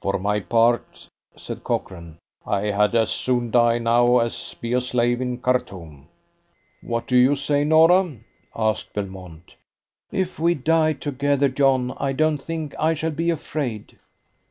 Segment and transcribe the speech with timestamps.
[0.00, 1.06] "For my part,"
[1.36, 6.08] said Cochrane, "I had as soon die now as be a slave in Khartoum."
[6.82, 8.16] "What do you say, Norah?"
[8.56, 9.54] asked Belmont.
[10.10, 13.98] "If we die together, John, I don't think I shall be afraid."